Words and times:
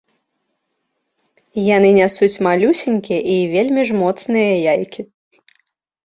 Яны 1.65 1.89
нясуць 1.97 2.41
малюсенькія 2.47 3.19
і 3.33 3.35
вельмі 3.53 3.83
ж 3.89 3.99
моцныя 4.01 4.51
яйкі. 4.73 5.01